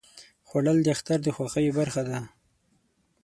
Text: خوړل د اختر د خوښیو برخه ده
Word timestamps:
خوړل 0.47 0.77
د 0.83 0.87
اختر 0.95 1.19
د 1.23 1.27
خوښیو 1.35 1.75
برخه 1.79 2.01
ده 2.09 2.17